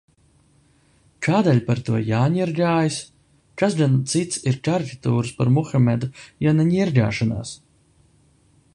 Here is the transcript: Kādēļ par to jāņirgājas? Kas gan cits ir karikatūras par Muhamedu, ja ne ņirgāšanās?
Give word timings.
Kādēļ 1.27 1.59
par 1.67 1.81
to 1.89 1.99
jāņirgājas? 2.07 2.97
Kas 3.63 3.77
gan 3.83 4.01
cits 4.15 4.43
ir 4.53 4.59
karikatūras 4.69 5.35
par 5.41 5.55
Muhamedu, 5.59 6.11
ja 6.47 6.57
ne 6.61 6.69
ņirgāšanās? 6.75 7.55